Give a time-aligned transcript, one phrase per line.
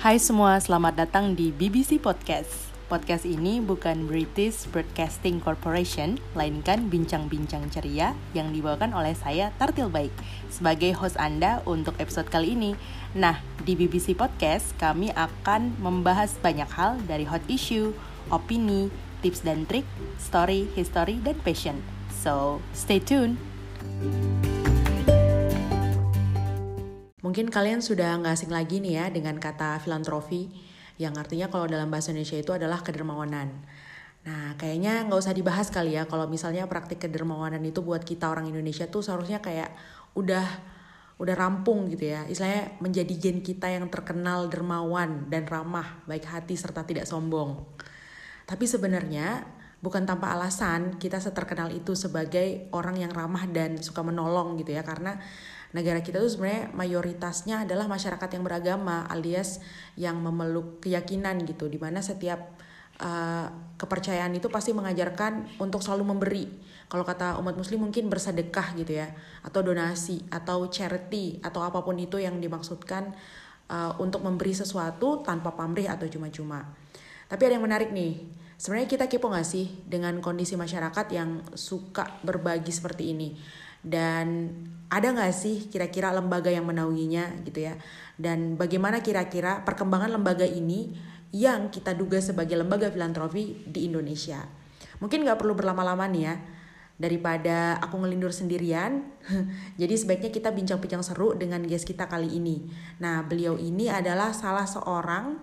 [0.00, 2.72] Hai semua, selamat datang di BBC Podcast.
[2.88, 10.08] Podcast ini bukan British Broadcasting Corporation, melainkan bincang-bincang ceria yang dibawakan oleh saya Tartil Baik
[10.48, 12.72] sebagai host Anda untuk episode kali ini.
[13.12, 17.92] Nah, di BBC Podcast kami akan membahas banyak hal dari hot issue,
[18.32, 18.88] opini,
[19.20, 19.84] tips dan trik,
[20.16, 21.84] story, history, dan passion.
[22.08, 23.36] So, stay tuned.
[27.30, 30.50] Mungkin kalian sudah nggak asing lagi nih ya dengan kata filantropi,
[30.98, 33.54] yang artinya kalau dalam bahasa Indonesia itu adalah kedermawanan.
[34.26, 38.50] Nah, kayaknya nggak usah dibahas kali ya kalau misalnya praktik kedermawanan itu buat kita orang
[38.50, 39.70] Indonesia tuh seharusnya kayak
[40.18, 40.42] udah
[41.22, 42.26] udah rampung gitu ya.
[42.26, 47.62] Istilahnya menjadi gen kita yang terkenal dermawan dan ramah, baik hati serta tidak sombong.
[48.42, 49.46] Tapi sebenarnya
[49.78, 54.82] bukan tanpa alasan kita seterkenal itu sebagai orang yang ramah dan suka menolong gitu ya
[54.82, 55.22] karena
[55.70, 59.62] negara kita tuh sebenarnya mayoritasnya adalah masyarakat yang beragama alias
[59.94, 62.58] yang memeluk keyakinan gitu di mana setiap
[62.98, 63.46] uh,
[63.78, 66.44] kepercayaan itu pasti mengajarkan untuk selalu memberi.
[66.90, 69.14] Kalau kata umat muslim mungkin bersedekah gitu ya
[69.46, 73.14] atau donasi atau charity atau apa pun itu yang dimaksudkan
[73.70, 76.66] uh, untuk memberi sesuatu tanpa pamrih atau cuma-cuma.
[77.30, 78.26] Tapi ada yang menarik nih
[78.58, 83.38] sebenarnya kita kepo gak sih dengan kondisi masyarakat yang suka berbagi seperti ini
[83.80, 84.52] dan
[84.90, 87.78] ada nggak sih kira-kira lembaga yang menaunginya gitu ya?
[88.18, 90.92] Dan bagaimana kira-kira perkembangan lembaga ini
[91.30, 94.42] yang kita duga sebagai lembaga filantropi di Indonesia?
[95.00, 96.36] Mungkin nggak perlu berlama-lama nih ya.
[97.00, 99.08] Daripada aku ngelindur sendirian
[99.80, 102.68] jadi sebaiknya kita bincang-bincang seru dengan guest kita kali ini.
[103.00, 105.40] Nah beliau ini adalah salah seorang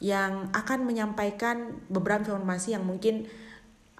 [0.00, 3.28] yang akan menyampaikan beberapa informasi yang mungkin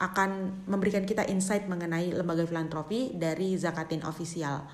[0.00, 4.64] akan memberikan kita insight mengenai lembaga filantropi dari Zakatin Official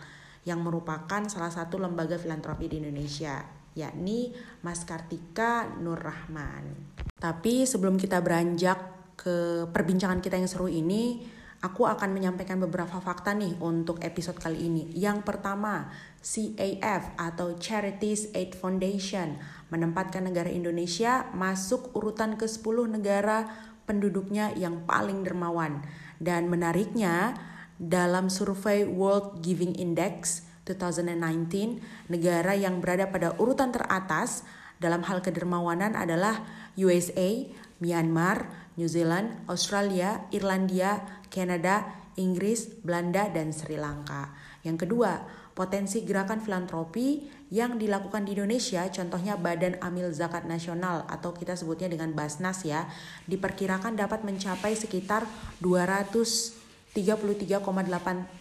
[0.47, 4.33] yang merupakan salah satu lembaga filantropi di Indonesia yakni
[4.65, 6.97] Mas Kartika Nur Rahman.
[7.21, 8.79] Tapi sebelum kita beranjak
[9.21, 11.21] ke perbincangan kita yang seru ini,
[11.61, 14.83] aku akan menyampaikan beberapa fakta nih untuk episode kali ini.
[14.97, 15.93] Yang pertama,
[16.25, 19.37] CAF atau Charities Aid Foundation
[19.69, 23.49] menempatkan negara Indonesia masuk urutan ke-10 negara
[23.87, 25.87] penduduknya yang paling dermawan.
[26.19, 27.39] Dan menariknya,
[27.79, 31.79] dalam survei World Giving Index 2019,
[32.11, 34.43] negara yang berada pada urutan teratas
[34.83, 36.43] dalam hal kedermawanan adalah
[36.77, 37.47] USA,
[37.81, 41.87] Myanmar, New Zealand, Australia, Irlandia, Kanada,
[42.17, 44.33] Inggris, Belanda, dan Sri Lanka.
[44.65, 45.25] Yang kedua,
[45.57, 51.87] potensi gerakan filantropi yang dilakukan di Indonesia, contohnya Badan Amil Zakat Nasional atau kita sebutnya
[51.87, 52.91] dengan Basnas ya,
[53.31, 55.23] diperkirakan dapat mencapai sekitar
[55.63, 56.99] 233,8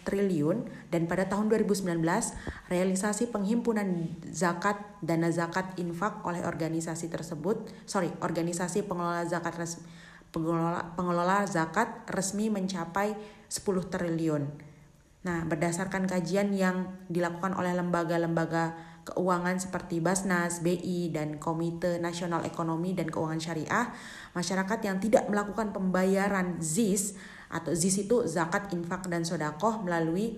[0.02, 0.56] triliun
[0.90, 2.02] dan pada tahun 2019
[2.66, 9.86] realisasi penghimpunan zakat dana zakat infak oleh organisasi tersebut, sorry, organisasi pengelola zakat resmi
[10.36, 13.16] pengelola, pengelola zakat resmi mencapai
[13.48, 14.44] 10 triliun.
[15.26, 22.90] Nah, berdasarkan kajian yang dilakukan oleh lembaga-lembaga keuangan seperti Basnas, BI, dan Komite Nasional Ekonomi
[22.90, 23.94] dan Keuangan Syariah,
[24.34, 27.14] masyarakat yang tidak melakukan pembayaran ZIS
[27.46, 30.34] atau ZIS itu zakat, infak, dan sodakoh melalui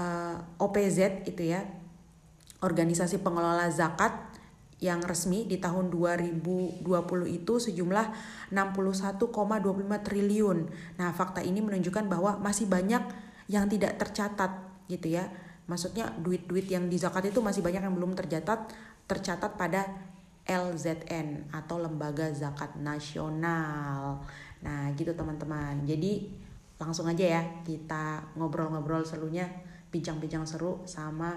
[0.00, 1.60] uh, eh, OPZ itu ya,
[2.64, 4.16] organisasi pengelola zakat
[4.78, 6.86] yang resmi di tahun 2020
[7.28, 8.06] itu sejumlah
[8.54, 10.58] 61,25 triliun.
[11.02, 13.02] Nah, fakta ini menunjukkan bahwa masih banyak
[13.50, 14.54] yang tidak tercatat
[14.86, 15.26] gitu ya.
[15.68, 18.72] Maksudnya duit-duit yang di zakat itu masih banyak yang belum tercatat
[19.04, 19.84] tercatat pada
[20.48, 24.24] LZN atau Lembaga Zakat Nasional.
[24.64, 25.84] Nah, gitu teman-teman.
[25.84, 26.32] Jadi
[26.80, 29.44] langsung aja ya kita ngobrol-ngobrol serunya,
[29.92, 31.36] bincang-bincang seru sama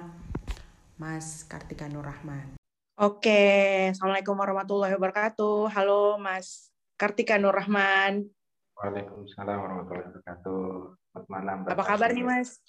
[0.95, 2.55] Mas Kartika Nur Rahman.
[3.01, 5.75] Oke, Assalamualaikum warahmatullahi wabarakatuh.
[5.75, 8.31] Halo Mas Kartika Nur Rahman.
[8.79, 10.63] Waalaikumsalam warahmatullahi wabarakatuh.
[11.11, 11.57] Selamat malam.
[11.67, 12.63] Apa kabar nih Mas?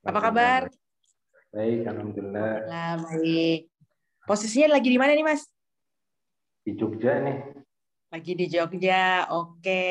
[0.00, 0.62] Apa kabar?
[1.52, 2.52] Baik, alhamdulillah.
[2.64, 3.68] Nah, baik.
[4.24, 5.44] Posisinya lagi di mana nih Mas?
[6.64, 7.38] Di Jogja nih.
[8.08, 9.84] Lagi di Jogja, oke.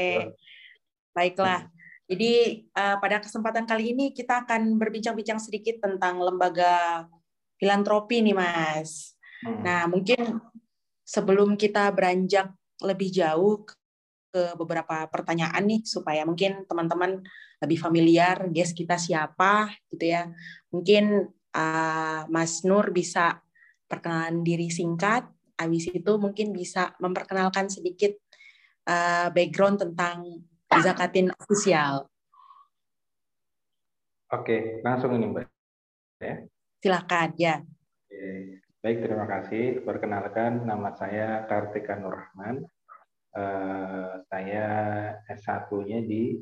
[1.14, 1.70] Baiklah.
[2.10, 7.06] Jadi uh, pada kesempatan kali ini kita akan berbincang-bincang sedikit tentang lembaga
[7.62, 9.14] filantropi nih Mas.
[9.46, 9.62] Hmm.
[9.62, 10.42] Nah mungkin
[11.06, 12.50] sebelum kita beranjak
[12.82, 13.62] lebih jauh
[14.34, 17.22] ke beberapa pertanyaan nih supaya mungkin teman-teman
[17.60, 20.32] lebih familiar guest kita siapa gitu ya.
[20.72, 23.40] Mungkin uh, Mas Nur bisa
[23.90, 25.28] perkenalan diri singkat,
[25.60, 28.16] habis itu mungkin bisa memperkenalkan sedikit
[28.88, 32.08] uh, background tentang zakatin ofisial.
[34.30, 35.46] Oke, langsung ini Mbak.
[36.22, 36.36] Ya.
[36.80, 37.56] Silakan ya.
[38.80, 39.84] Baik, terima kasih.
[39.84, 42.64] Perkenalkan, nama saya Kartika Nurrahman.
[43.36, 44.66] Uh, saya
[45.28, 46.40] S1-nya di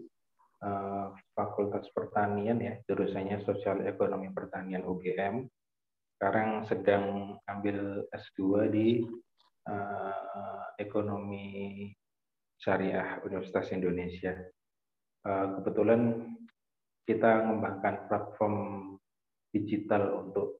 [0.64, 5.46] uh, Fakultas Pertanian ya, jurusannya Sosial Ekonomi Pertanian UGM.
[6.18, 8.40] Sekarang sedang ambil S2
[8.74, 8.88] di
[9.70, 11.86] uh, Ekonomi
[12.58, 14.34] Syariah Universitas Indonesia.
[15.22, 16.34] Uh, kebetulan
[17.06, 18.56] kita mengembangkan platform
[19.54, 20.58] digital untuk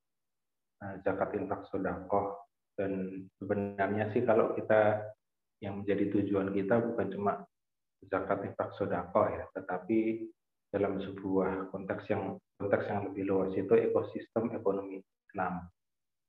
[0.78, 5.10] Eh, zakat infak sodakoh dan sebenarnya sih kalau kita
[5.58, 7.34] yang menjadi tujuan kita bukan cuma
[8.06, 9.46] zakat infak sodakoh ya.
[9.58, 10.28] Tetapi
[10.70, 15.66] dalam sebuah konteks yang konteks yang lebih luas itu ekosistem ekonomi Islam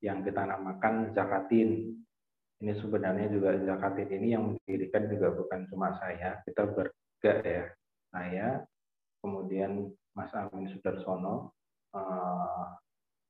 [0.00, 1.92] yang kita namakan zakatin.
[2.58, 7.64] Ini sebenarnya juga zakatin ini yang mendirikan juga bukan cuma saya kita bertiga ya.
[8.08, 8.46] Saya
[9.22, 11.54] kemudian Mas Amin Sudarsono
[11.94, 12.66] eh,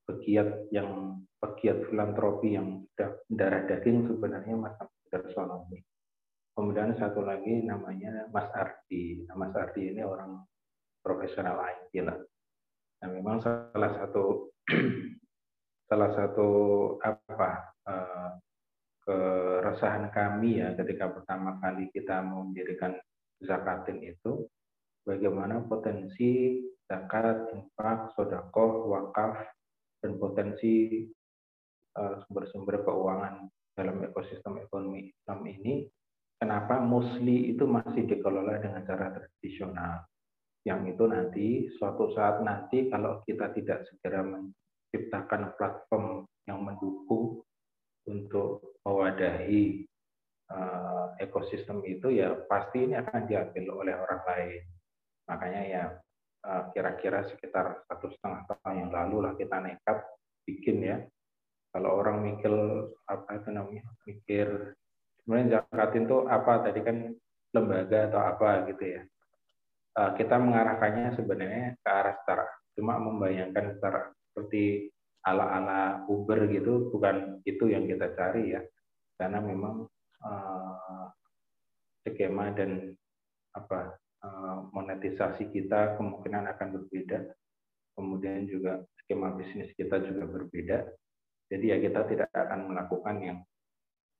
[0.08, 2.82] pegiat yang pegiat filantropi yang
[3.28, 4.74] darah daging sebenarnya Mas
[5.08, 5.87] Darsono ini.
[6.58, 9.22] Kemudian satu lagi namanya Mas Ardi.
[9.30, 10.42] Nah, Mas Ardi ini orang
[10.98, 12.18] profesional IT lah.
[12.98, 14.50] Nah, memang salah satu
[15.88, 16.48] salah satu
[16.98, 17.50] apa
[17.86, 18.30] uh,
[19.06, 22.98] keresahan kami ya ketika pertama kali kita mendirikan
[23.38, 24.50] zakatin itu
[25.06, 26.58] bagaimana potensi
[26.90, 29.46] zakat, infak, sodakoh, wakaf
[30.04, 31.04] dan potensi
[31.96, 35.88] eh, sumber-sumber keuangan dalam ekosistem ekonomi Islam ini,
[36.38, 40.06] kenapa musli itu masih dikelola dengan cara tradisional?
[40.66, 41.46] Yang itu nanti
[41.78, 47.42] suatu saat nanti kalau kita tidak segera menciptakan platform yang mendukung
[48.08, 49.84] untuk mewadahi
[50.48, 54.62] uh, ekosistem itu ya pasti ini akan diambil oleh orang lain.
[55.28, 55.84] Makanya ya
[56.38, 59.98] Eh, kira-kira sekitar satu setengah tahun yang lalu lah kita nekat
[60.46, 60.98] bikin ya.
[61.74, 62.48] Kalau orang mikir
[63.10, 64.77] apa itu namanya mikir
[65.28, 66.96] sebenarnya zakatin itu apa tadi kan
[67.52, 69.02] lembaga atau apa gitu ya.
[70.00, 72.46] Eh, kita mengarahkannya sebenarnya ke arah setara.
[72.72, 74.88] Cuma membayangkan secara seperti
[75.28, 78.64] ala-ala Uber gitu bukan itu yang kita cari ya.
[79.18, 79.84] Karena memang
[80.22, 81.10] uh,
[82.06, 82.94] skema dan
[83.50, 87.22] apa Eh, monetisasi kita kemungkinan akan berbeda.
[87.94, 90.90] Kemudian juga skema bisnis kita juga berbeda.
[91.46, 93.38] Jadi ya kita tidak akan melakukan yang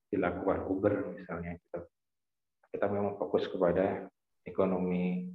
[0.09, 1.57] dilakukan Uber misalnya.
[1.57, 1.79] Kita,
[2.73, 4.09] kita memang fokus kepada
[4.45, 5.29] ekonomi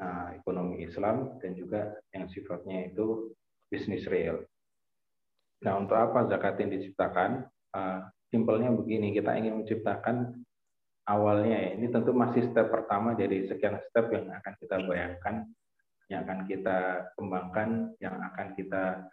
[0.00, 3.32] uh, ekonomi Islam dan juga yang sifatnya itu
[3.68, 4.44] bisnis real.
[5.64, 7.48] Nah untuk apa zakat yang diciptakan?
[7.74, 10.44] Uh, simpelnya begini, kita ingin menciptakan
[11.08, 11.70] awalnya ya.
[11.80, 15.34] Ini tentu masih step pertama dari sekian step yang akan kita bayangkan,
[16.12, 16.78] yang akan kita
[17.16, 17.68] kembangkan,
[17.98, 19.08] yang akan kita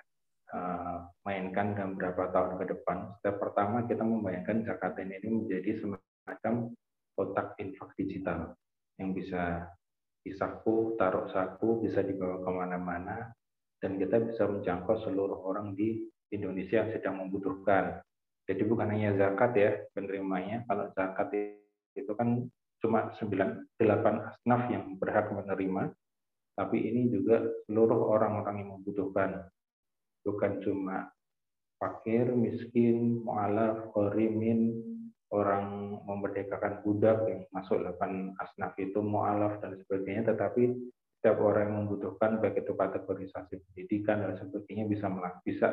[0.53, 2.97] uh, mainkan dalam beberapa tahun ke depan.
[3.19, 6.53] Step pertama kita membayangkan Jakarta ini menjadi semacam
[7.15, 8.55] kotak infak digital
[8.99, 9.67] yang bisa
[10.21, 13.17] disaku, taruh saku, bisa dibawa ke mana-mana,
[13.81, 17.99] dan kita bisa menjangkau seluruh orang di Indonesia yang sedang membutuhkan.
[18.45, 21.33] Jadi bukan hanya zakat ya penerimanya, kalau zakat
[21.97, 22.45] itu kan
[22.81, 25.93] cuma 9, 8 asnaf yang berhak menerima,
[26.57, 29.49] tapi ini juga seluruh orang-orang yang membutuhkan.
[30.21, 31.09] Bukan cuma
[31.81, 34.77] fakir, miskin, mu'alaf, korimin,
[35.31, 40.75] orang memerdekakan budak yang masuk 8 asnaf itu mu'alaf dan sebagainya, tetapi
[41.21, 45.05] setiap orang yang membutuhkan baik itu kategorisasi pendidikan dan sebagainya bisa
[45.45, 45.67] bisa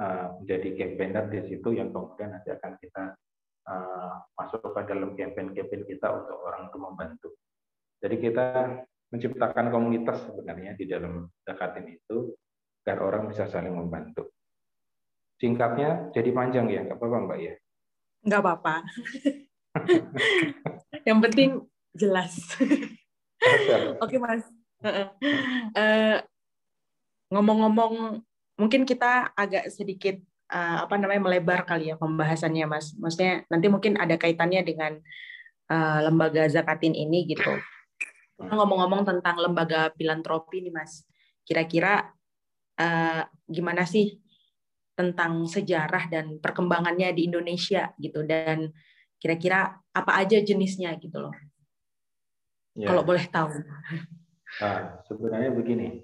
[0.00, 3.04] uh, menjadi campaigner di situ yang kemudian nanti akan kita
[3.68, 7.28] uh, masuk ke dalam campaign-campaign kita untuk orang itu membantu.
[8.00, 8.46] Jadi kita
[9.12, 12.34] menciptakan komunitas sebenarnya di dalam zakatin itu
[12.84, 14.28] agar orang bisa saling membantu.
[15.40, 17.54] Singkatnya jadi panjang ya, nggak apa-apa Mbak ya?
[18.28, 18.74] Nggak apa-apa.
[21.08, 21.50] Yang penting
[21.96, 22.32] jelas.
[24.04, 24.44] Oke Mas.
[25.72, 26.20] Eh,
[27.32, 28.20] ngomong-ngomong,
[28.60, 30.20] mungkin kita agak sedikit
[30.52, 32.92] uh, apa namanya melebar kali ya pembahasannya Mas.
[33.00, 34.92] Maksudnya nanti mungkin ada kaitannya dengan
[35.72, 37.48] uh, lembaga zakatin ini gitu.
[38.38, 41.08] Ngomong-ngomong tentang lembaga filantropi nih Mas.
[41.48, 42.12] Kira-kira
[42.78, 44.18] uh, gimana sih
[44.94, 48.70] tentang sejarah dan perkembangannya di Indonesia gitu dan
[49.18, 51.34] kira-kira apa aja jenisnya gitu loh.
[52.78, 52.90] Ya.
[52.90, 53.50] Kalau boleh tahu.
[54.62, 55.98] Nah, sebenarnya begini,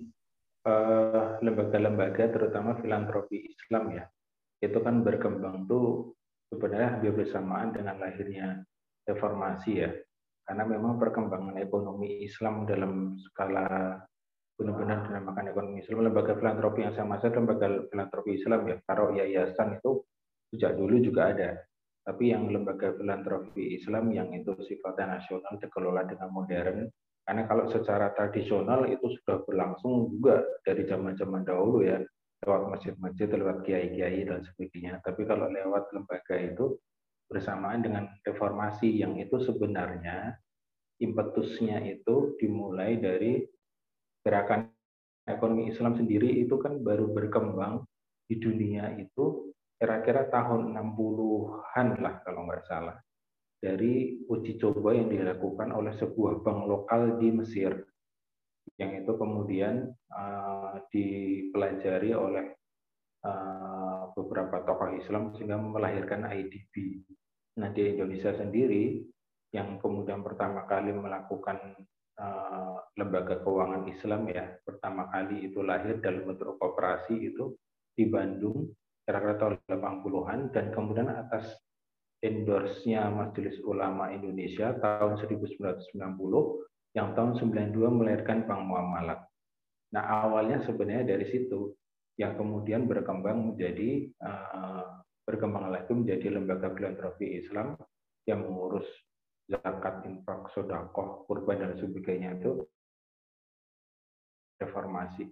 [1.38, 4.04] lembaga-lembaga terutama filantropi Islam ya
[4.60, 6.12] itu kan berkembang tuh
[6.52, 8.60] sebenarnya hampir bersamaan dengan lahirnya
[9.08, 9.90] reformasi ya.
[10.44, 13.96] Karena memang perkembangan ekonomi Islam dalam skala
[14.60, 18.76] benar-benar dinamakan ekonomi Islam, lembaga filantropi yang sama saja lembaga filantropi Islam ya.
[18.84, 20.04] Kalau yayasan itu
[20.52, 21.50] sejak dulu juga ada.
[22.04, 26.84] Tapi yang lembaga filantropi Islam yang itu sifatnya nasional dikelola dengan modern,
[27.24, 32.00] karena kalau secara tradisional itu sudah berlangsung juga dari zaman-zaman dahulu ya,
[32.44, 35.00] lewat masjid-masjid, lewat kiai-kiai dan sebagainya.
[35.04, 36.76] Tapi kalau lewat lembaga itu
[37.30, 40.34] bersamaan dengan reformasi yang itu sebenarnya
[40.98, 43.46] impetusnya itu dimulai dari
[44.24, 44.68] gerakan
[45.28, 47.84] ekonomi Islam sendiri itu kan baru berkembang
[48.26, 52.96] di dunia itu kira-kira tahun 60-an lah kalau nggak salah
[53.60, 57.72] dari uji coba yang dilakukan oleh sebuah bank lokal di Mesir
[58.80, 62.56] yang itu kemudian uh, dipelajari oleh
[63.24, 67.04] uh, beberapa tokoh Islam sehingga melahirkan IDB.
[67.60, 69.04] Nah di Indonesia sendiri
[69.52, 71.76] yang kemudian pertama kali melakukan
[72.98, 77.56] lembaga keuangan Islam ya pertama kali itu lahir dalam bentuk kooperasi itu
[77.96, 78.68] di Bandung
[79.08, 81.58] kira-kira tahun 80-an dan kemudian atas
[82.20, 85.96] endorse-nya Majelis Ulama Indonesia tahun 1990
[86.92, 89.20] yang tahun 92 melahirkan Bank Muamalat.
[89.96, 91.72] Nah awalnya sebenarnya dari situ
[92.20, 97.78] yang kemudian berkembang menjadi uh, berkembang lagi menjadi lembaga filantropi Islam
[98.28, 98.86] yang mengurus
[99.50, 102.62] zakat, infak, sodakoh, kurban, dan sebagainya itu
[104.62, 105.26] reformasi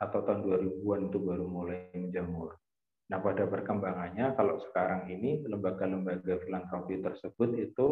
[0.00, 2.56] atau tahun 2000-an itu baru mulai menjamur.
[3.10, 7.86] Nah, pada perkembangannya, kalau sekarang ini lembaga-lembaga filantropi tersebut itu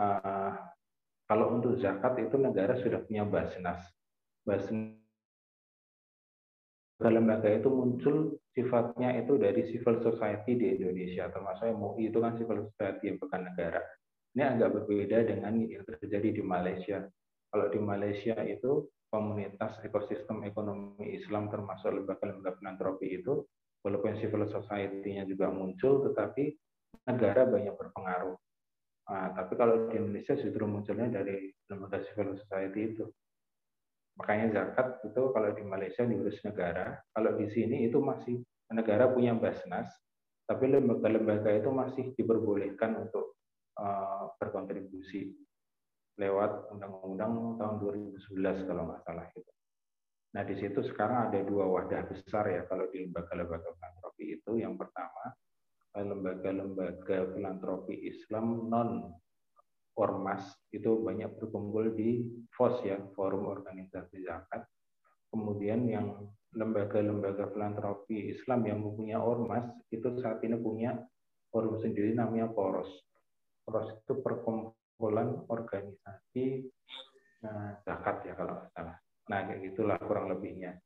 [0.00, 0.52] uh,
[1.24, 3.80] kalau untuk zakat itu negara sudah punya basnas.
[4.44, 5.00] Basnas
[7.04, 12.70] lembaga itu muncul sifatnya itu dari civil society di Indonesia, termasuk MUI itu kan civil
[12.70, 13.82] society yang bukan negara.
[14.34, 17.06] Ini agak berbeda dengan yang terjadi di Malaysia.
[17.54, 23.46] Kalau di Malaysia itu komunitas ekosistem ekonomi Islam termasuk lembaga-lembaga filantropi itu,
[23.86, 26.50] walaupun civil society-nya juga muncul, tetapi
[27.06, 28.34] negara banyak berpengaruh.
[29.06, 33.06] Nah, tapi kalau di Indonesia justru munculnya dari lembaga civil society itu.
[34.18, 38.42] Makanya zakat itu kalau di Malaysia diurus negara, kalau di sini itu masih
[38.74, 39.86] negara punya basnas,
[40.50, 43.33] tapi lembaga-lembaga itu masih diperbolehkan untuk
[43.74, 45.34] Eh, berkontribusi
[46.14, 49.52] lewat undang-undang tahun 2011 kalau nggak salah itu.
[50.30, 54.62] Nah di situ sekarang ada dua wadah besar ya kalau di lembaga-lembaga filantropi itu.
[54.62, 55.22] Yang pertama
[55.90, 59.10] eh, lembaga-lembaga filantropi Islam non
[59.98, 62.22] ormas itu banyak berkumpul di
[62.54, 64.62] FOS ya Forum Organisasi Zakat.
[65.34, 70.94] Kemudian yang lembaga-lembaga filantropi Islam yang mempunyai ormas itu saat ini punya
[71.50, 72.86] forum sendiri namanya Poros.
[73.64, 76.68] Poros itu perkumpulan organisasi
[77.48, 78.96] uh, zakat ya kalau nggak salah.
[79.32, 80.76] Nah kayak gitulah kurang lebihnya.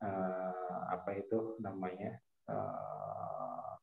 [0.00, 2.16] Uh, apa itu namanya
[2.48, 3.76] uh,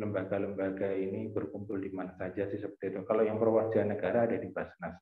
[0.00, 3.00] lembaga-lembaga ini berkumpul di mana saja sih seperti itu.
[3.04, 4.96] Kalau yang perwakilan negara ada di Basnas.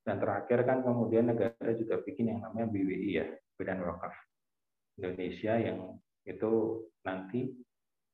[0.00, 3.26] Dan terakhir kan kemudian negara juga bikin yang namanya BWI ya,
[3.60, 4.16] Badan Wakaf
[4.96, 5.96] Indonesia yang
[6.28, 6.52] itu
[7.04, 7.52] nanti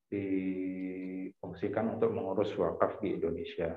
[0.07, 3.77] difungsikan untuk mengurus wakaf di Indonesia.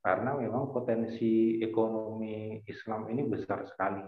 [0.00, 4.06] Karena memang potensi ekonomi Islam ini besar sekali.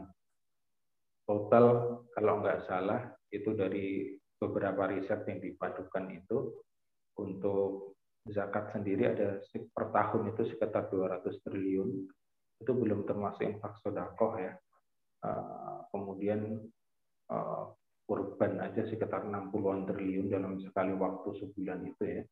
[1.26, 6.54] Total kalau nggak salah itu dari beberapa riset yang dipadukan itu
[7.18, 7.98] untuk
[8.30, 9.42] zakat sendiri ada
[9.74, 11.90] per tahun itu sekitar 200 triliun.
[12.62, 14.54] Itu belum termasuk infak sodakoh ya.
[15.26, 16.62] Eh, kemudian
[18.08, 22.22] kurban aja sekitar 60-an triliun dalam sekali waktu sebulan itu ya.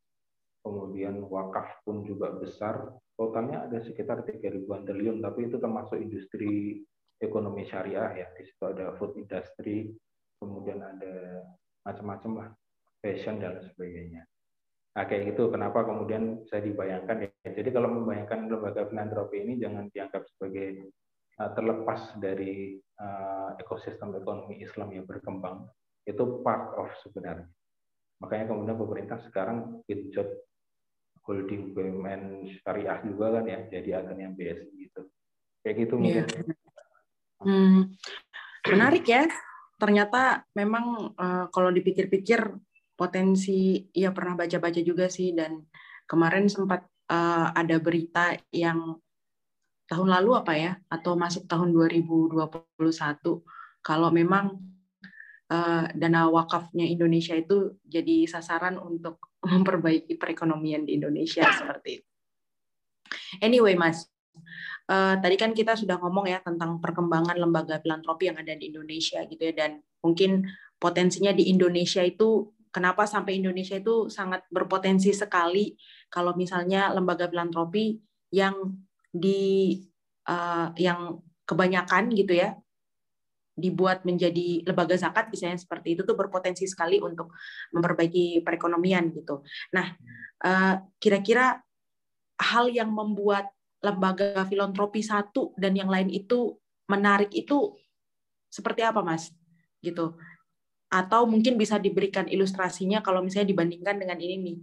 [0.65, 6.81] Kemudian wakaf pun juga besar, totalnya ada sekitar 3 ribuan triliun, tapi itu termasuk industri
[7.21, 8.27] ekonomi syariah ya.
[8.33, 9.93] Di situ ada food industry,
[10.41, 11.45] kemudian ada
[11.85, 12.49] macam-macam lah,
[12.99, 14.25] fashion dan sebagainya.
[14.97, 15.53] Nah, kayak gitu.
[15.53, 17.29] Kenapa kemudian saya dibayangkan ya.
[17.53, 20.89] Jadi kalau membayangkan lembaga filantropi ini jangan dianggap sebagai
[21.37, 25.69] uh, terlepas dari uh, ekosistem ekonomi Islam yang berkembang
[26.07, 27.47] itu part of sebenarnya.
[28.23, 30.29] Makanya kemudian pemerintah sekarang genjot
[31.27, 35.01] holding BUMN syariah juga kan ya, jadi agen yang BSI gitu.
[35.61, 36.27] Kayak gitu yeah.
[37.43, 37.91] Hmm.
[38.65, 39.27] Menarik ya.
[39.77, 42.41] Ternyata memang uh, kalau dipikir-pikir
[42.97, 45.61] potensi ya pernah baca-baca juga sih dan
[46.09, 46.81] kemarin sempat
[47.13, 48.97] uh, ada berita yang
[49.87, 52.43] tahun lalu apa ya atau masuk tahun 2021
[53.81, 54.59] kalau memang
[55.51, 59.19] uh, dana wakafnya Indonesia itu jadi sasaran untuk
[59.51, 62.07] memperbaiki perekonomian di Indonesia seperti itu.
[63.39, 64.11] Anyway, Mas,
[64.91, 69.23] uh, tadi kan kita sudah ngomong ya tentang perkembangan lembaga filantropi yang ada di Indonesia
[69.23, 70.43] gitu ya dan mungkin
[70.75, 75.73] potensinya di Indonesia itu kenapa sampai Indonesia itu sangat berpotensi sekali
[76.11, 77.97] kalau misalnya lembaga filantropi
[78.35, 78.75] yang
[79.11, 79.81] di
[80.27, 82.55] uh, yang kebanyakan gitu ya
[83.57, 87.33] dibuat menjadi lembaga zakat misalnya seperti itu tuh berpotensi sekali untuk
[87.73, 89.41] memperbaiki perekonomian gitu.
[89.73, 89.97] Nah,
[90.45, 91.57] eh, kira-kira
[92.37, 93.49] hal yang membuat
[93.81, 96.53] lembaga filantropi satu dan yang lain itu
[96.85, 97.73] menarik itu
[98.53, 99.33] seperti apa, Mas?
[99.81, 100.13] Gitu.
[100.93, 104.57] Atau mungkin bisa diberikan ilustrasinya kalau misalnya dibandingkan dengan ini nih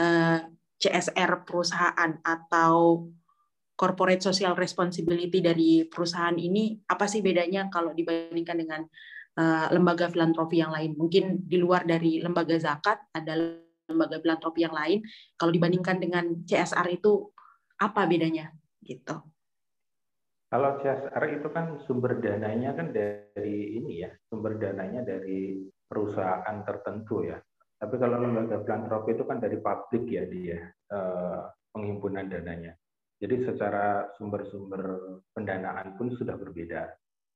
[0.00, 0.40] eh,
[0.80, 3.04] CSR perusahaan atau
[3.78, 8.82] corporate social responsibility dari perusahaan ini apa sih bedanya kalau dibandingkan dengan
[9.38, 10.98] uh, lembaga filantropi yang lain?
[10.98, 13.38] Mungkin di luar dari lembaga zakat ada
[13.86, 15.06] lembaga filantropi yang lain.
[15.38, 17.30] Kalau dibandingkan dengan CSR itu
[17.78, 18.50] apa bedanya?
[18.82, 19.14] Gitu.
[20.48, 27.22] Kalau CSR itu kan sumber dananya kan dari ini ya, sumber dananya dari perusahaan tertentu
[27.22, 27.38] ya.
[27.78, 32.74] Tapi kalau lembaga filantropi itu kan dari publik ya dia eh, penghimpunan dananya.
[33.18, 34.82] Jadi secara sumber-sumber
[35.34, 36.86] pendanaan pun sudah berbeda.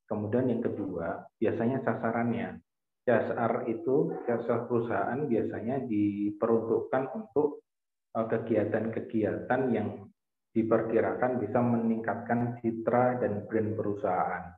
[0.07, 2.63] Kemudian yang kedua, biasanya sasarannya.
[3.03, 7.67] CSR itu, CSR perusahaan biasanya diperuntukkan untuk
[8.15, 10.07] eh, kegiatan-kegiatan yang
[10.55, 14.55] diperkirakan bisa meningkatkan citra dan brand perusahaan.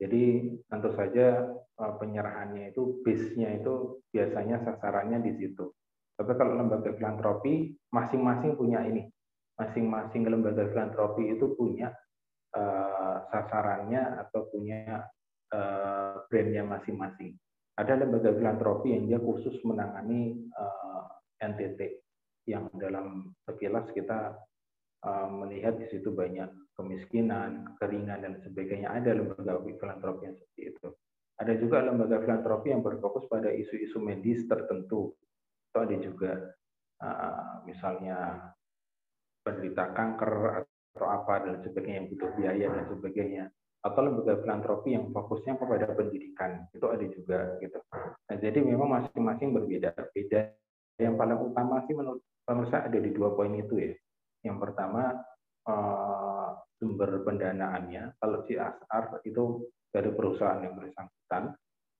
[0.00, 5.68] Jadi tentu saja eh, penyerahannya itu base-nya itu biasanya sasarannya di situ.
[6.16, 9.04] Tapi kalau lembaga filantropi masing-masing punya ini
[9.54, 11.94] masing-masing lembaga filantropi itu punya
[12.54, 15.06] uh, sasarannya atau punya
[15.54, 17.38] uh, brandnya masing-masing.
[17.74, 21.10] Ada lembaga filantropi yang dia khusus menangani uh,
[21.42, 21.80] eh, NTT
[22.46, 24.38] yang dalam sekilas kita
[25.02, 26.46] uh, melihat di situ banyak
[26.78, 28.94] kemiskinan, keringan dan sebagainya.
[28.94, 30.88] Ada lembaga filantropi yang seperti itu.
[31.34, 35.18] Ada juga lembaga filantropi yang berfokus pada isu-isu medis tertentu.
[35.66, 36.32] Itu ada juga
[37.02, 38.38] uh, misalnya
[39.44, 40.64] penderita kanker
[40.96, 43.44] atau apa dan sebagainya yang butuh biaya dan sebagainya
[43.84, 47.78] atau lembaga filantropi yang fokusnya kepada pendidikan itu ada juga gitu.
[48.00, 49.92] Nah, jadi memang masing-masing berbeda.
[50.16, 50.56] Beda
[50.96, 52.24] yang paling utama sih menurut,
[52.72, 53.92] saya ada di dua poin itu ya.
[54.40, 55.20] Yang pertama
[55.68, 56.48] uh,
[56.80, 58.16] sumber pendanaannya.
[58.16, 61.52] Kalau CSR itu dari perusahaan yang bersangkutan.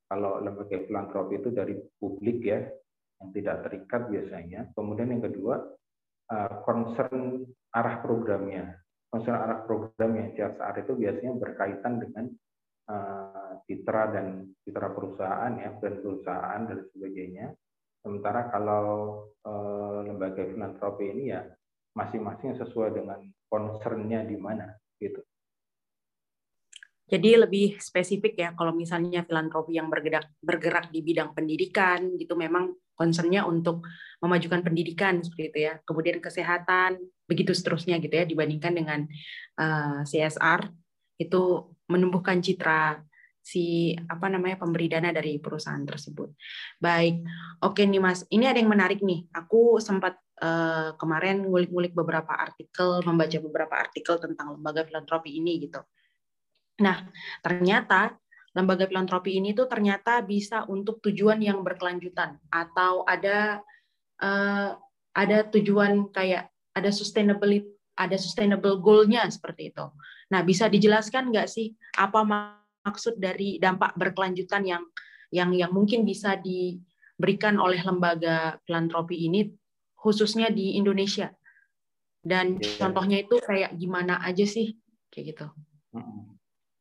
[0.09, 2.65] Kalau lembaga filantropi itu dari publik ya
[3.21, 4.73] yang tidak terikat biasanya.
[4.73, 5.84] Kemudian yang kedua Eh,
[6.65, 8.81] concern arah programnya.
[9.11, 12.27] Concern arah programnya CSR itu biasanya berkaitan dengan
[12.91, 17.47] uh, citra dan citra perusahaan ya, brand perusahaan dan sebagainya.
[18.05, 18.85] Sementara kalau
[19.47, 21.41] uh, lembaga filantropi ini ya
[21.95, 25.23] masing-masing sesuai dengan concernnya di mana gitu.
[27.05, 32.73] Jadi lebih spesifik ya kalau misalnya filantropi yang bergerak bergerak di bidang pendidikan gitu memang
[32.97, 33.85] concernnya untuk
[34.25, 35.75] memajukan pendidikan seperti itu ya.
[35.85, 36.97] Kemudian kesehatan
[37.29, 39.01] begitu seterusnya gitu ya dibandingkan dengan
[39.61, 40.69] uh, eh, CSR
[41.21, 41.43] itu
[41.93, 43.05] menumbuhkan citra
[43.45, 46.33] si apa namanya pemberi dana dari perusahaan tersebut.
[46.81, 47.21] Baik,
[47.61, 49.29] oke nih Mas, ini ada yang menarik nih.
[49.37, 55.85] Aku sempat uh, kemarin ngulik-ngulik beberapa artikel, membaca beberapa artikel tentang lembaga filantropi ini gitu.
[56.83, 57.07] Nah,
[57.45, 58.19] ternyata
[58.55, 63.63] lembaga filantropi ini tuh ternyata bisa untuk tujuan yang berkelanjutan atau ada
[64.23, 64.79] uh,
[65.15, 69.87] ada tujuan kayak ada sustainability ada sustainable goal-nya seperti itu.
[70.35, 72.27] Nah, bisa dijelaskan nggak sih apa
[72.83, 74.83] maksud dari dampak berkelanjutan yang
[75.31, 79.47] yang yang mungkin bisa diberikan oleh lembaga filantropi ini
[79.95, 81.31] khususnya di Indonesia?
[82.19, 82.83] Dan yeah.
[82.83, 84.75] contohnya itu kayak gimana aja sih
[85.15, 85.47] kayak gitu.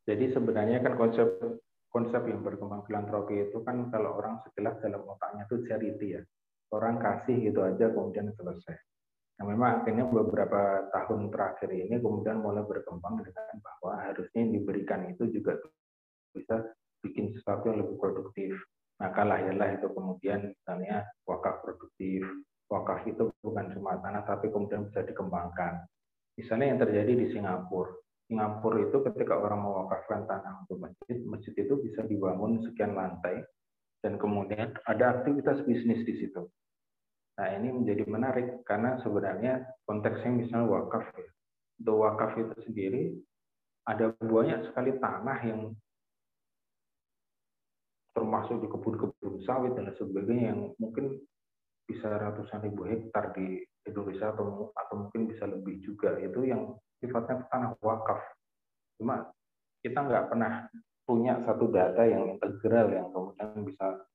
[0.03, 1.27] Jadi sebenarnya kan konsep
[1.87, 6.21] konsep yang berkembang filantropi itu kan kalau orang sekilas dalam otaknya itu charity ya.
[6.73, 8.75] Orang kasih gitu aja kemudian selesai.
[9.39, 15.05] Nah memang akhirnya beberapa tahun terakhir ini kemudian mulai berkembang dengan bahwa harusnya yang diberikan
[15.07, 15.53] itu juga
[16.33, 16.65] bisa
[17.05, 18.57] bikin sesuatu yang lebih produktif.
[18.97, 22.25] Maka lahirlah itu kemudian misalnya wakaf produktif.
[22.73, 25.85] Wakaf itu bukan cuma tanah tapi kemudian bisa dikembangkan.
[26.33, 28.02] Misalnya yang terjadi di Singapura
[28.33, 33.45] Singapura itu ketika orang mewakafkan tanah untuk masjid, masjid itu bisa dibangun sekian lantai
[34.01, 36.41] dan kemudian ada aktivitas bisnis di situ.
[37.37, 41.29] Nah ini menjadi menarik karena sebenarnya konteksnya misalnya wakaf ya.
[41.77, 43.01] Untuk wakaf itu sendiri
[43.85, 45.61] ada banyak sekali tanah yang
[48.17, 51.21] termasuk di kebun-kebun sawit dan sebagainya yang mungkin
[51.85, 57.43] bisa ratusan ribu hektar di Indonesia atau atau mungkin bisa lebih juga itu yang sifatnya
[57.51, 58.19] tanah wakaf.
[58.95, 59.27] Cuma
[59.83, 60.67] kita nggak pernah
[61.03, 64.07] punya satu data yang integral yang kemudian bisa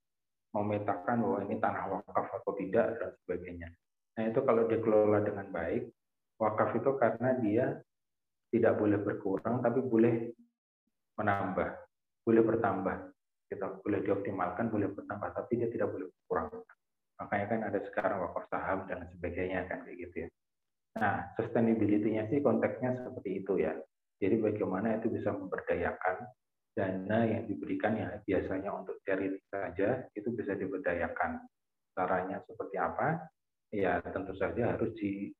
[0.56, 3.68] memetakan bahwa ini tanah wakaf atau tidak dan sebagainya.
[4.16, 5.92] Nah itu kalau dikelola dengan baik,
[6.40, 7.66] wakaf itu karena dia
[8.48, 10.32] tidak boleh berkurang tapi boleh
[11.20, 11.68] menambah,
[12.24, 12.96] boleh bertambah.
[13.48, 16.52] Kita boleh dioptimalkan, boleh bertambah, tapi dia tidak boleh berkurang.
[17.18, 20.28] Makanya kan ada sekarang wakaf saham dan sebagainya kan kayak gitu ya.
[20.98, 23.74] Nah, sustainability-nya sih konteksnya seperti itu ya.
[24.18, 26.26] Jadi bagaimana itu bisa memberdayakan
[26.74, 31.42] dana yang diberikan ya biasanya untuk charity saja itu bisa diberdayakan.
[31.94, 33.26] Caranya seperti apa?
[33.74, 35.34] Ya tentu saja harus di,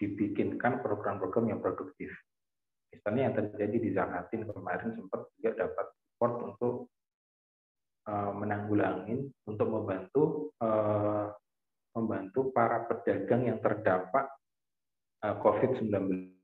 [0.00, 2.08] dibikinkan program-program yang produktif.
[2.88, 6.74] Misalnya yang terjadi di Zakatin kemarin sempat juga dapat support untuk
[8.12, 11.32] menanggulangi, untuk membantu uh,
[11.94, 14.26] membantu para pedagang yang terdampak
[15.22, 16.34] eh, COVID-19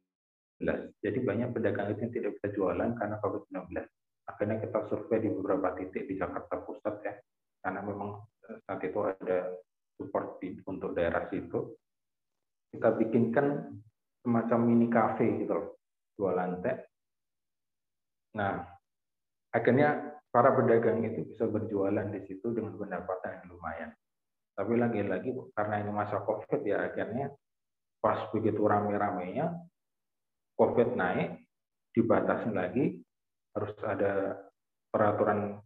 [1.01, 3.81] jadi banyak pedagang itu yang tidak bisa jualan karena COVID-19.
[4.29, 7.15] Akhirnya kita survei di beberapa titik di Jakarta Pusat ya,
[7.65, 9.57] karena memang eh, saat itu ada
[9.97, 10.37] support
[10.69, 11.81] untuk daerah situ.
[12.71, 13.73] Kita bikinkan
[14.21, 15.69] semacam mini cafe gitu loh,
[16.15, 16.77] dua lantai.
[18.37, 18.63] Nah,
[19.51, 23.91] akhirnya para pedagang itu bisa berjualan di situ dengan pendapatan yang lumayan.
[24.55, 27.35] Tapi lagi-lagi karena ini masa COVID ya akhirnya
[27.99, 29.51] pas begitu rame-ramenya
[30.55, 31.41] COVID naik,
[31.97, 33.01] dibatasi lagi,
[33.57, 34.37] harus ada
[34.93, 35.57] peraturan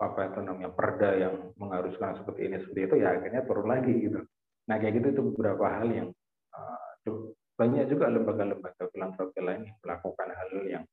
[0.00, 4.20] apa itu namanya perda yang mengharuskan seperti ini seperti itu ya akhirnya turun lagi gitu.
[4.68, 6.08] Nah kayak gitu itu beberapa hal yang
[6.56, 6.88] uh,
[7.56, 10.84] banyak juga lembaga-lembaga filantropi lain yang melakukan hal yang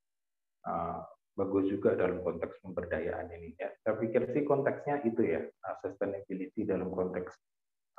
[0.68, 1.04] uh,
[1.38, 3.70] bagus juga dalam konteks pemberdayaan ini ya.
[3.86, 5.46] Saya pikir sih konteksnya itu ya
[5.86, 7.38] sustainability dalam konteks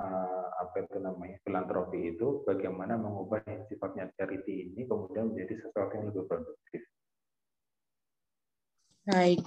[0.03, 5.92] uh, apa itu namanya filantropi itu bagaimana mengubah yang sifatnya charity ini kemudian menjadi sesuatu
[5.94, 6.83] yang lebih produktif.
[9.09, 9.40] Baik,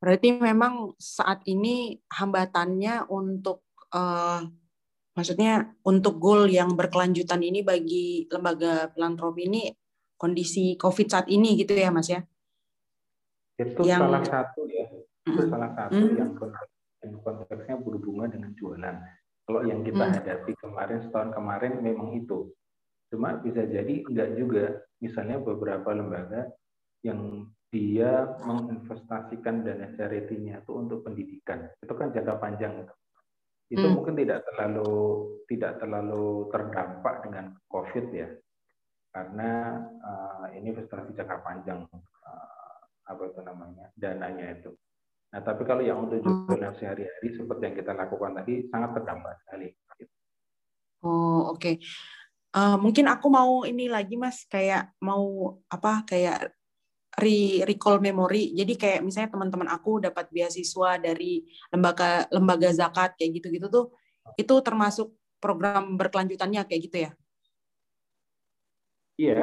[0.00, 3.60] berarti memang saat ini hambatannya untuk
[3.92, 4.40] uh,
[5.12, 9.62] maksudnya untuk goal yang berkelanjutan ini bagi lembaga filantropi ini
[10.16, 12.24] kondisi COVID saat ini gitu ya Mas ya?
[13.56, 14.04] Itu yang...
[14.04, 14.86] salah satu ya,
[15.24, 15.48] itu mm.
[15.48, 16.16] salah satu mm.
[16.16, 16.32] yang
[17.22, 18.96] konteksnya berhubungan dengan jualan.
[19.46, 20.14] Kalau yang kita hmm.
[20.18, 22.50] hadapi kemarin setahun kemarin memang itu.
[23.14, 24.64] Cuma bisa jadi enggak juga.
[24.98, 26.50] Misalnya beberapa lembaga
[27.06, 31.70] yang dia menginvestasikan dana charity-nya itu untuk pendidikan.
[31.78, 32.94] Itu kan jangka panjang itu.
[33.66, 33.98] Hmm.
[33.98, 34.94] mungkin tidak terlalu
[35.50, 38.28] tidak terlalu terdampak dengan COVID ya.
[39.14, 41.86] Karena uh, ini investasi jangka panjang
[43.06, 43.86] apa itu namanya?
[43.94, 44.70] dananya itu.
[45.32, 49.68] Nah, tapi kalau yang untuk jualan sehari-hari seperti yang kita lakukan tadi sangat terdampak sekali.
[51.02, 51.60] Oh, oke.
[51.60, 51.74] Okay.
[52.56, 56.56] Uh, eh, mungkin aku mau ini lagi Mas kayak mau apa kayak
[57.20, 58.54] re recall memory.
[58.56, 63.86] Jadi kayak misalnya teman-teman aku dapat beasiswa dari lembaga lembaga zakat kayak gitu-gitu tuh
[64.40, 67.10] itu termasuk program berkelanjutannya kayak gitu ya?
[69.16, 69.40] Iya,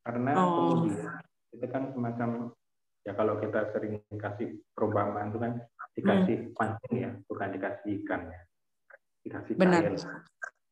[0.00, 0.48] karena oh.
[0.56, 1.20] kemudian
[1.52, 2.30] itu kan semacam
[3.02, 5.52] ya kalau kita sering kasih perumpamaan itu kan
[5.98, 6.54] dikasih hmm.
[6.54, 8.40] pancing ya bukan dikasih ikan ya
[9.26, 9.82] dikasih Benar.
[9.82, 9.96] kail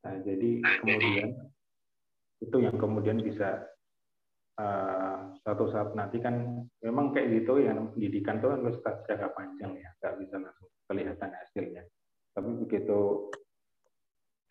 [0.00, 1.28] nah jadi kemudian
[2.40, 3.68] itu yang kemudian bisa
[4.56, 9.72] uh, suatu saat nanti kan memang kayak gitu yang pendidikan itu kan harus jangka panjang
[9.76, 11.82] ya nggak bisa langsung kelihatan hasilnya
[12.32, 13.28] tapi begitu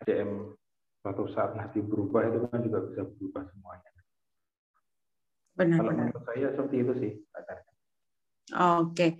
[0.04, 0.54] ADM
[1.00, 3.90] suatu saat nanti berubah itu kan juga bisa berubah semuanya
[5.60, 6.04] Benar, Kalau benar.
[6.08, 7.12] menurut saya seperti itu sih.
[8.54, 9.18] Oke,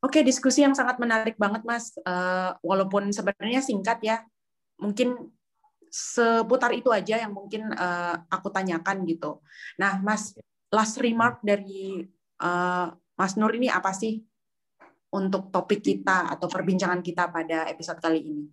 [0.00, 1.94] oke diskusi yang sangat menarik banget mas.
[2.02, 4.16] Uh, walaupun sebenarnya singkat ya,
[4.80, 5.32] mungkin
[5.92, 9.44] seputar itu aja yang mungkin uh, aku tanyakan gitu.
[9.76, 10.32] Nah, mas,
[10.72, 12.08] last remark dari
[12.40, 14.24] uh, Mas Nur ini apa sih
[15.12, 18.44] untuk topik kita atau perbincangan kita pada episode kali ini?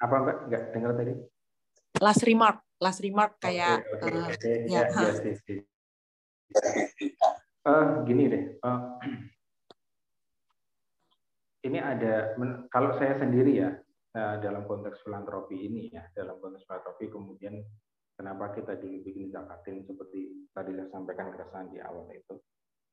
[0.00, 0.36] Apa mbak?
[0.48, 1.12] Enggak dengar tadi?
[2.00, 4.56] Last remark, last remark kayak okay, okay, uh, okay.
[4.64, 4.82] ya.
[4.88, 5.12] ya,
[5.44, 6.89] ya
[7.60, 8.96] Uh, gini deh, uh,
[11.68, 12.32] ini ada
[12.72, 13.76] kalau saya sendiri ya
[14.16, 17.60] uh, dalam konteks filantropi ini ya dalam konteks filantropi kemudian
[18.16, 22.40] kenapa kita dulu bikin zakatin seperti tadi saya sampaikan keresahan di awal itu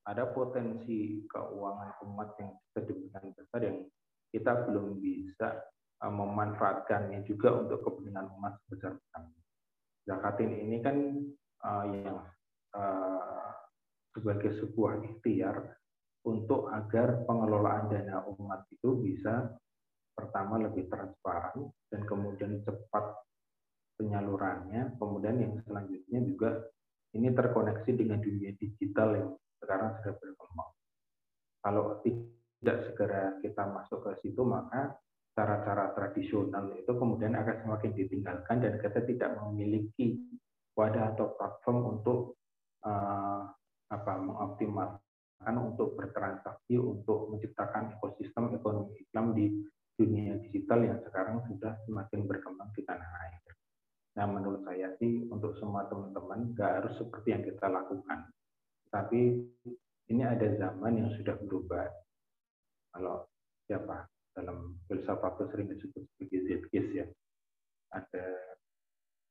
[0.04, 3.88] ada potensi keuangan umat yang sedemikian besar yang
[4.36, 5.64] kita belum bisa
[6.04, 9.42] memanfaatkannya juga untuk kepentingan umat sebesar besarnya.
[10.06, 10.98] Zakatin ini kan
[11.66, 12.22] uh, yang
[12.78, 13.57] uh,
[14.18, 15.78] sebagai sebuah ikhtiar
[16.26, 19.54] untuk agar pengelolaan dana umat itu bisa
[20.18, 23.22] pertama lebih transparan dan kemudian cepat
[24.02, 26.50] penyalurannya, kemudian yang selanjutnya juga
[27.14, 29.30] ini terkoneksi dengan dunia digital yang
[29.62, 30.72] sekarang sudah berkembang.
[31.62, 34.98] Kalau tidak segera kita masuk ke situ, maka
[35.38, 40.18] cara-cara tradisional itu kemudian akan semakin ditinggalkan dan kita tidak memiliki
[40.74, 42.42] wadah atau platform untuk
[42.82, 43.46] uh,
[43.94, 49.62] apa mengoptimalkan untuk bertransaksi untuk menciptakan ekosistem ekonomi Islam di
[49.94, 53.42] dunia digital yang sekarang sudah semakin berkembang di tanah air.
[54.18, 58.26] Nah, menurut saya sih untuk semua teman-teman nggak harus seperti yang kita lakukan,
[58.90, 59.46] tapi
[60.10, 61.86] ini ada zaman yang sudah berubah.
[62.98, 63.30] Kalau
[63.70, 67.06] siapa dalam filsafat sering disebut sebagai zeitgeist ya.
[67.90, 68.26] Ada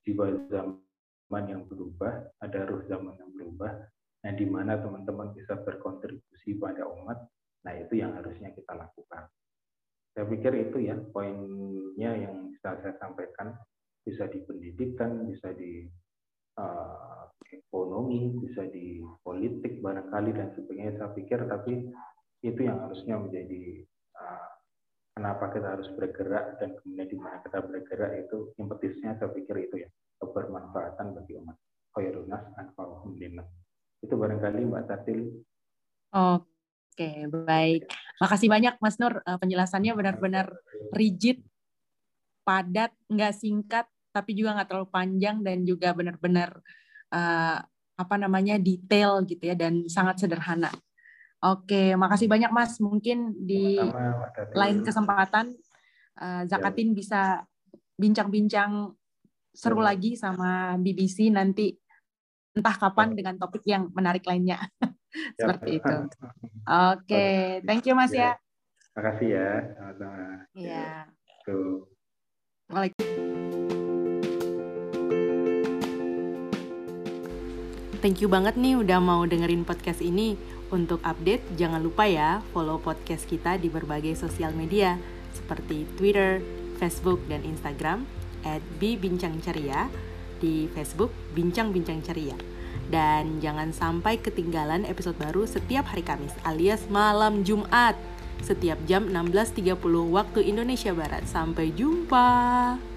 [0.02, 3.70] jiwa zaman yang berubah, ada ruh zaman yang berubah,
[4.26, 7.30] nah di mana teman-teman bisa berkontribusi pada umat,
[7.62, 9.30] nah itu yang harusnya kita lakukan.
[10.18, 13.54] Saya pikir itu ya poinnya yang bisa saya sampaikan,
[14.02, 15.86] bisa di pendidikan, bisa di
[16.58, 20.98] uh, ekonomi, bisa di politik barangkali dan sebagainya.
[20.98, 21.86] Saya pikir tapi
[22.42, 23.86] itu yang harusnya menjadi
[24.18, 24.48] uh,
[25.14, 29.86] kenapa kita harus bergerak dan kemudian di mana kita bergerak itu impetusnya saya pikir itu
[29.86, 31.54] ya kebermanfaatan bagi umat
[31.94, 33.14] khairunas anfa'uhum
[34.04, 35.20] itu barangkali Mbak Tatil
[36.16, 37.92] Oke, baik.
[38.24, 40.48] Makasih banyak Mas Nur eh, penjelasannya benar-benar
[40.96, 41.44] rigid,
[42.40, 43.84] padat, nggak singkat,
[44.16, 46.56] tapi juga nggak terlalu panjang dan juga benar-benar
[47.12, 47.60] uh,
[48.00, 50.72] apa namanya detail gitu ya dan sangat sederhana.
[51.44, 52.80] Oke, makasih banyak Mas.
[52.80, 53.76] Mungkin di
[54.56, 55.52] lain kesempatan
[56.16, 56.96] uh, Zakatin ya.
[56.96, 57.22] bisa
[58.00, 58.96] bincang-bincang
[59.52, 59.92] seru ya.
[59.92, 61.76] lagi sama BBC nanti
[62.56, 63.16] entah kapan ya.
[63.20, 64.56] dengan topik yang menarik lainnya.
[65.36, 65.96] Seperti itu.
[66.64, 68.40] Oke, thank you Mas ya.
[68.96, 69.50] Terima kasih ya.
[69.76, 70.24] Sama-sama.
[70.56, 70.88] Iya.
[78.00, 80.40] Thank you banget nih udah mau dengerin podcast ini.
[80.66, 84.98] Untuk update, jangan lupa ya follow podcast kita di berbagai sosial media
[85.30, 86.42] seperti Twitter,
[86.82, 88.02] Facebook, dan Instagram
[88.42, 89.86] at Bincang Ceria
[90.38, 92.36] di Facebook Bincang Bincang Ceria.
[92.86, 97.98] Dan jangan sampai ketinggalan episode baru setiap hari Kamis alias malam Jumat
[98.44, 99.80] setiap jam 16.30
[100.12, 101.24] waktu Indonesia Barat.
[101.26, 102.95] Sampai jumpa.